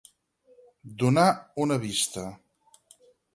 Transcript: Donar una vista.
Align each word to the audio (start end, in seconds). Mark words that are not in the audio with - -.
Donar 1.03 1.25
una 1.67 1.77
vista. 1.85 2.25